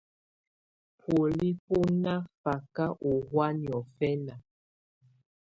[0.97, 4.35] Bɔ̀óli bù nà faka ù hɔ̀á niɔ̀fɛna.